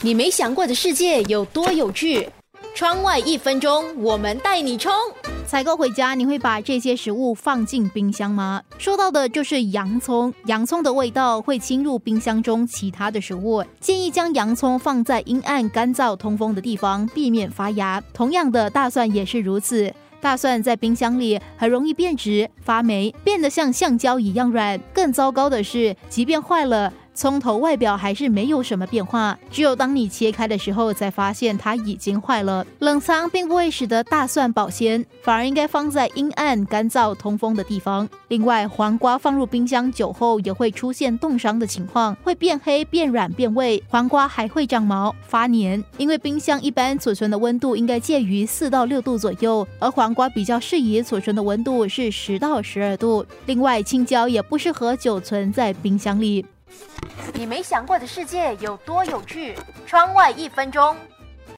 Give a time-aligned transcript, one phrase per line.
[0.00, 2.28] 你没想过的世界有多有趣？
[2.72, 4.92] 窗外一分钟，我们带你冲！
[5.44, 8.62] 采购回家，你会把这些食物放进冰箱吗？
[8.78, 18.00] 说到的就是洋葱，洋葱的味道会侵入冰箱中其他的食物，建议将洋葱放在阴暗、干燥、通风的地方，避免发芽。
[18.14, 19.92] 同样的，大蒜也是如此。
[20.20, 24.78] 大蒜在冰箱里很容易变质、发霉，变得像橡胶一样软。
[24.92, 26.92] 更糟糕的是，即便坏了。
[27.18, 32.64] 葱头外表还是没有什么变化，只有当你切开的时候，才发现它已经坏了。
[32.78, 38.08] 冷藏并不会使得大蒜保鲜，反而应该放在阴暗、干燥、通风的地方。
[38.28, 43.82] 另外，黄瓜放入冰箱久后也会出现冻伤的情况，会变黑、变软、变味。
[43.88, 45.82] 黄瓜还会长毛、发黏。
[45.96, 53.26] 因为冰箱一般储存的温度应该介于四到六度左右，而黄瓜比较适宜储存的温度是十到十二度。
[53.46, 56.46] 另外，青椒也不适合久存在冰箱里。
[57.34, 59.56] 你没想过的世界有多有趣？
[59.86, 60.96] 窗外一分钟。